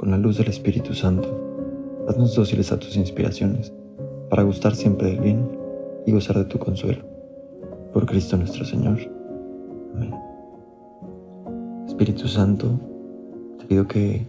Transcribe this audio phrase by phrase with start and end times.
[0.00, 1.28] con la luz del Espíritu Santo.
[2.08, 3.70] Haznos dóciles a tus inspiraciones,
[4.30, 5.46] para gustar siempre del bien
[6.06, 7.04] y gozar de tu consuelo.
[7.92, 8.98] Por Cristo nuestro Señor.
[9.94, 10.14] Amén.
[11.86, 12.80] Espíritu Santo,
[13.58, 14.26] te pido que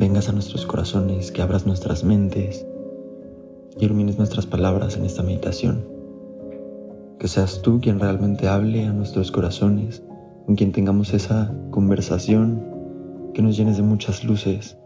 [0.00, 2.66] vengas a nuestros corazones, que abras nuestras mentes
[3.78, 5.86] y ilumines nuestras palabras en esta meditación.
[7.20, 10.02] Que seas tú quien realmente hable a nuestros corazones,
[10.44, 12.64] con quien tengamos esa conversación
[13.32, 14.76] que nos llenes de muchas luces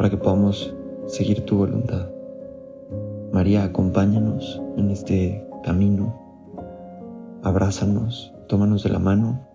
[0.00, 0.74] para que podamos
[1.08, 2.08] seguir tu voluntad.
[3.34, 6.18] María, acompáñanos en este camino,
[7.42, 9.46] abrázanos, tómanos de la mano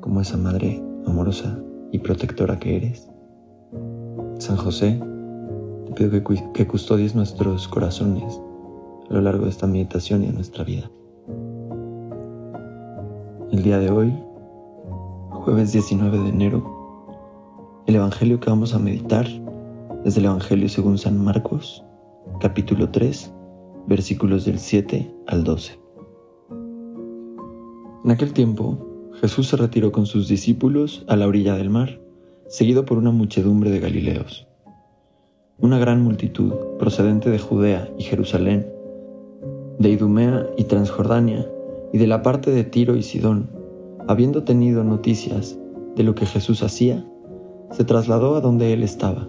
[0.00, 1.56] como esa madre amorosa
[1.92, 3.08] y protectora que eres.
[4.40, 5.00] San José,
[5.86, 6.20] te pido
[6.52, 8.42] que, custodies nuestros corazones
[9.08, 10.90] a lo largo de esta meditación y de nuestra vida.
[13.52, 14.12] El día de hoy,
[15.30, 16.80] jueves 19 de enero,
[17.86, 19.26] el Evangelio que vamos a meditar
[20.04, 21.84] desde el Evangelio según San Marcos,
[22.40, 23.34] capítulo 3,
[23.86, 25.78] versículos del 7 al 12.
[28.04, 32.00] En aquel tiempo, Jesús se retiró con sus discípulos a la orilla del mar,
[32.48, 34.48] seguido por una muchedumbre de Galileos.
[35.58, 38.66] Una gran multitud, procedente de Judea y Jerusalén,
[39.78, 41.46] de Idumea y Transjordania,
[41.92, 43.50] y de la parte de Tiro y Sidón,
[44.08, 45.58] habiendo tenido noticias
[45.94, 47.04] de lo que Jesús hacía,
[47.70, 49.28] se trasladó a donde él estaba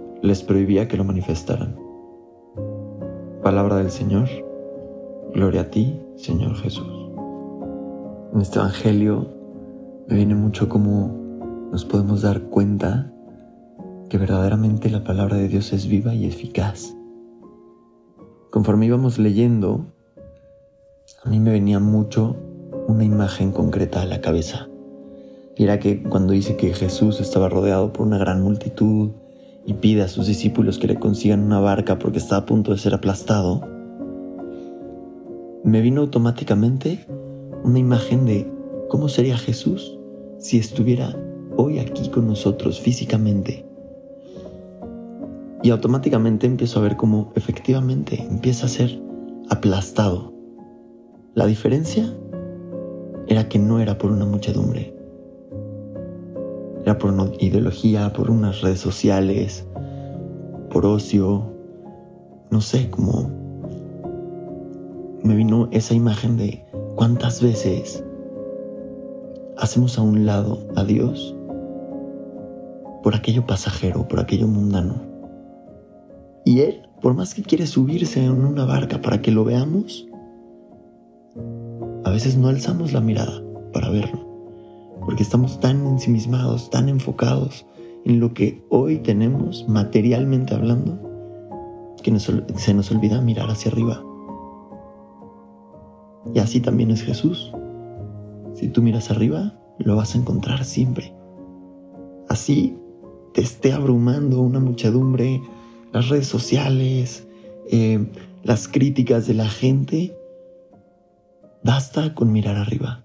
[0.21, 1.75] les prohibía que lo manifestaran.
[3.41, 4.27] Palabra del Señor,
[5.33, 7.09] gloria a ti, Señor Jesús.
[8.33, 9.27] En este Evangelio
[10.07, 13.11] me viene mucho cómo nos podemos dar cuenta
[14.09, 16.95] que verdaderamente la palabra de Dios es viva y eficaz.
[18.51, 19.85] Conforme íbamos leyendo,
[21.23, 22.35] a mí me venía mucho
[22.87, 24.67] una imagen concreta a la cabeza.
[25.55, 29.11] Y era que cuando dice que Jesús estaba rodeado por una gran multitud,
[29.71, 32.77] y pide a sus discípulos que le consigan una barca porque está a punto de
[32.77, 33.61] ser aplastado,
[35.63, 37.05] me vino automáticamente
[37.63, 38.51] una imagen de
[38.89, 39.97] cómo sería Jesús
[40.39, 41.15] si estuviera
[41.55, 43.65] hoy aquí con nosotros físicamente.
[45.63, 49.01] Y automáticamente empiezo a ver cómo efectivamente empieza a ser
[49.49, 50.33] aplastado.
[51.33, 52.13] La diferencia
[53.27, 54.93] era que no era por una muchedumbre,
[56.83, 59.67] era por una ideología, por unas redes sociales,
[60.71, 61.43] por ocio,
[62.49, 63.29] no sé, como
[65.23, 66.65] me vino esa imagen de
[66.95, 68.03] cuántas veces
[69.57, 71.35] hacemos a un lado a Dios
[73.03, 74.95] por aquello pasajero, por aquello mundano.
[76.45, 80.07] Y Él, por más que quiere subirse en una barca para que lo veamos,
[82.03, 84.30] a veces no alzamos la mirada para verlo
[85.05, 87.65] porque estamos tan ensimismados, tan enfocados
[88.05, 90.99] en lo que hoy tenemos materialmente hablando,
[92.03, 94.03] que se nos olvida mirar hacia arriba.
[96.33, 97.51] Y así también es Jesús.
[98.53, 101.13] Si tú miras arriba, lo vas a encontrar siempre.
[102.29, 102.77] Así
[103.33, 105.41] te esté abrumando una muchedumbre,
[105.91, 107.27] las redes sociales,
[107.69, 108.05] eh,
[108.43, 110.15] las críticas de la gente,
[111.63, 113.03] basta con mirar arriba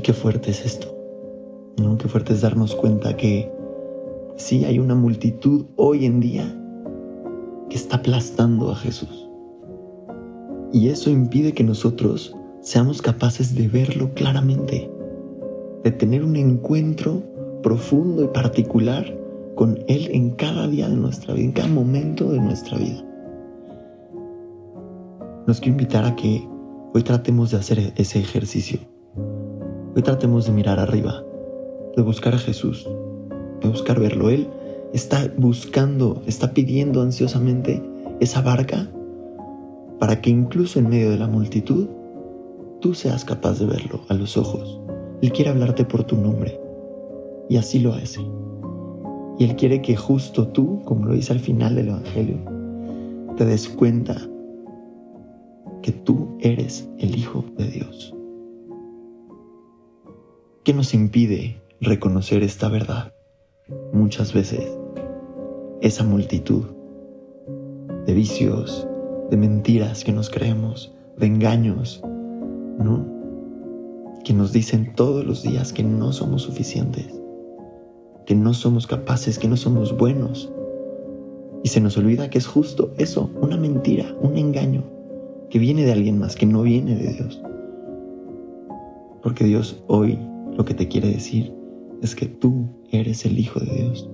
[0.00, 0.96] qué fuerte es esto.
[1.78, 1.96] ¿no?
[1.98, 3.50] Qué fuerte es darnos cuenta que
[4.36, 6.44] sí hay una multitud hoy en día
[7.68, 9.28] que está aplastando a Jesús.
[10.72, 14.90] Y eso impide que nosotros seamos capaces de verlo claramente,
[15.84, 17.22] de tener un encuentro
[17.62, 19.16] profundo y particular
[19.54, 23.02] con Él en cada día de nuestra vida, en cada momento de nuestra vida.
[25.46, 26.46] Nos quiero invitar a que
[26.92, 28.80] hoy tratemos de hacer ese ejercicio
[29.96, 31.24] Hoy tratemos de mirar arriba,
[31.96, 32.86] de buscar a Jesús,
[33.62, 34.28] de buscar verlo.
[34.28, 34.46] Él
[34.92, 37.82] está buscando, está pidiendo ansiosamente
[38.20, 38.90] esa barca
[39.98, 41.88] para que incluso en medio de la multitud
[42.82, 44.82] tú seas capaz de verlo a los ojos.
[45.22, 46.60] Él quiere hablarte por tu nombre
[47.48, 48.20] y así lo hace.
[49.38, 52.36] Y Él quiere que justo tú, como lo dice al final del Evangelio,
[53.38, 54.20] te des cuenta
[55.80, 58.15] que tú eres el Hijo de Dios.
[60.66, 63.12] ¿Qué nos impide reconocer esta verdad?
[63.92, 64.76] Muchas veces
[65.80, 66.64] esa multitud
[68.04, 68.84] de vicios,
[69.30, 72.02] de mentiras que nos creemos, de engaños,
[72.80, 73.06] ¿no?
[74.24, 77.14] Que nos dicen todos los días que no somos suficientes,
[78.26, 80.52] que no somos capaces, que no somos buenos.
[81.62, 84.82] Y se nos olvida que es justo eso, una mentira, un engaño,
[85.48, 87.40] que viene de alguien más, que no viene de Dios.
[89.22, 90.18] Porque Dios hoy
[90.56, 91.52] lo que te quiere decir
[92.02, 94.10] es que tú eres el Hijo de Dios.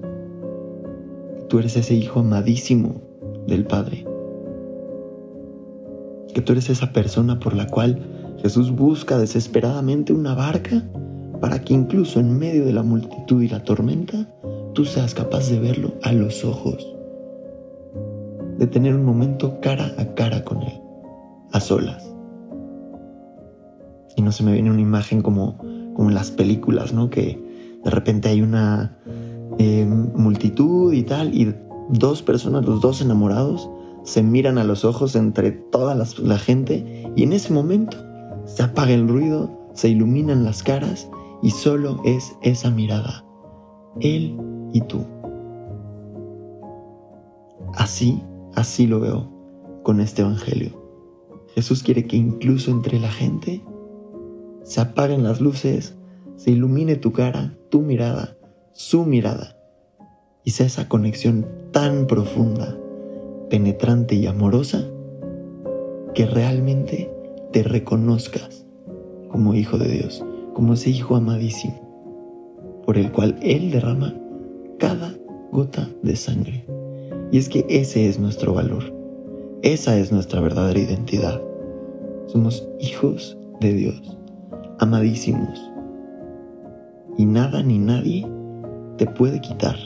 [1.49, 3.03] tú eres ese Hijo amadísimo
[3.47, 4.07] del Padre.
[6.33, 8.01] Que tú eres esa persona por la cual
[8.41, 10.83] Jesús busca desesperadamente una barca
[11.41, 14.29] para que incluso en medio de la multitud y la tormenta,
[14.73, 16.97] tú seas capaz de verlo a los ojos,
[18.59, 20.81] de tener un momento cara a cara con Él,
[21.53, 22.09] a solas.
[24.17, 25.59] Y no se me viene una imagen como,
[25.95, 27.11] como en las películas, ¿no?
[27.11, 27.43] Que
[27.85, 28.99] de repente hay una
[29.59, 31.55] eh, multitud y tal, y
[31.91, 33.69] dos personas, los dos enamorados,
[34.05, 37.97] se miran a los ojos entre toda la, gente y en ese momento
[38.47, 41.09] se apaga el ruido, se iluminan las caras
[41.43, 43.25] y solo es esa mirada,
[44.01, 44.37] él
[44.73, 45.05] y tú.
[47.75, 48.23] Así,
[48.55, 49.31] así lo veo
[49.83, 50.81] con este Evangelio.
[51.55, 53.63] Jesús quiere que incluso entre la gente
[54.63, 55.95] se apaguen las luces,
[56.37, 58.37] se ilumine tu cara, tu mirada,
[58.73, 59.57] su mirada,
[60.45, 62.77] y sea esa conexión tan profunda,
[63.49, 64.85] penetrante y amorosa
[66.15, 67.11] que realmente
[67.53, 68.67] te reconozcas
[69.29, 70.25] como hijo de Dios,
[70.55, 74.15] como ese hijo amadísimo, por el cual Él derrama
[74.79, 75.15] cada
[75.51, 76.67] gota de sangre.
[77.31, 78.93] Y es que ese es nuestro valor,
[79.63, 81.41] esa es nuestra verdadera identidad.
[82.27, 84.19] Somos hijos de Dios,
[84.83, 85.71] amadísimos,
[87.17, 88.27] y nada ni nadie
[88.99, 89.77] te puede quitar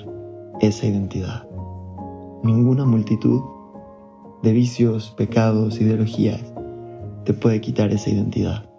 [0.62, 1.46] esa identidad.
[2.42, 3.42] Ninguna multitud
[4.42, 6.40] de vicios, pecados, ideologías
[7.24, 8.70] te puede quitar esa identidad.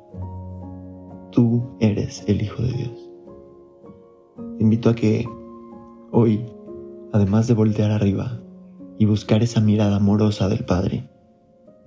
[1.32, 3.12] Tú eres el Hijo de Dios.
[4.58, 5.30] Te invito a que
[6.12, 6.44] hoy,
[7.14, 8.40] además de voltear arriba
[8.98, 11.08] y buscar esa mirada amorosa del Padre,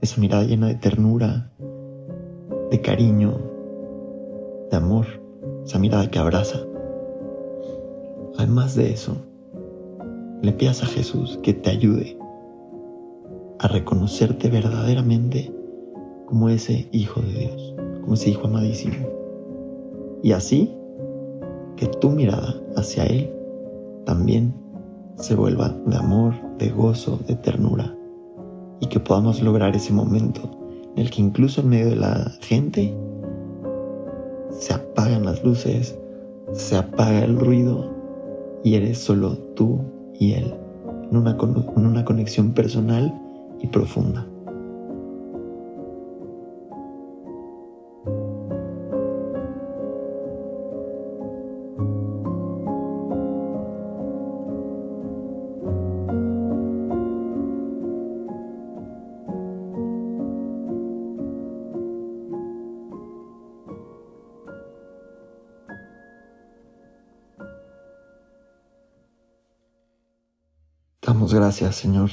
[0.03, 1.50] esa mirada llena de ternura,
[2.71, 3.50] de cariño,
[4.70, 5.06] de amor,
[5.64, 6.58] esa mirada que abraza.
[8.38, 9.17] Además de eso,
[10.43, 12.17] le pidas a Jesús que te ayude
[13.58, 15.52] a reconocerte verdaderamente
[16.26, 18.94] como ese Hijo de Dios, como ese Hijo amadísimo.
[20.22, 20.75] Y así
[21.76, 23.31] que tu mirada hacia Él
[24.05, 24.55] también
[25.17, 27.94] se vuelva de amor, de gozo, de ternura.
[28.81, 30.40] Y que podamos lograr ese momento
[30.96, 32.96] en el que incluso en medio de la gente
[34.52, 35.98] se apagan las luces,
[36.53, 37.91] se apaga el ruido
[38.65, 39.81] y eres solo tú
[40.19, 40.55] y Él
[41.10, 41.36] en una,
[41.74, 43.13] una conexión personal
[43.60, 44.27] y profunda.
[71.32, 72.10] Gracias, Señor,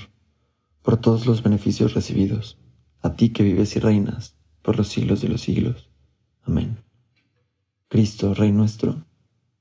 [0.83, 2.59] por todos los beneficios recibidos,
[3.01, 5.89] a ti que vives y reinas por los siglos de los siglos.
[6.43, 6.83] Amén.
[7.87, 9.05] Cristo, Rey nuestro,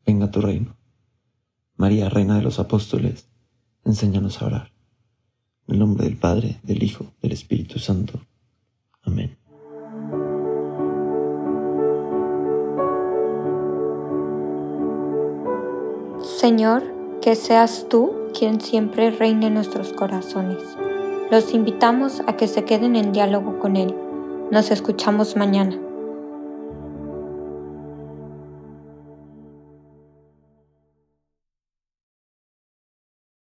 [0.04, 0.76] venga a tu reino.
[1.76, 3.28] María, Reina de los Apóstoles,
[3.84, 4.72] enséñanos a orar.
[5.66, 8.20] En el nombre del Padre, del Hijo, del Espíritu Santo.
[9.02, 9.38] Amén.
[16.20, 16.82] Señor,
[17.22, 20.58] que seas tú quien siempre reine en nuestros corazones.
[21.30, 23.94] Los invitamos a que se queden en diálogo con Él.
[24.50, 25.78] Nos escuchamos mañana.